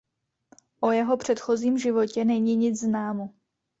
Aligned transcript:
O 0.81 0.91
jeho 0.91 1.17
předchozím 1.17 1.77
životě 1.77 2.25
není 2.25 2.55
nic 2.55 2.79
známo. 2.79 3.33